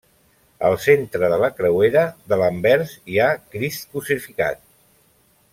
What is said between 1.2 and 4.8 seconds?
de la creuera de l'anvers hi ha Crist crucificat.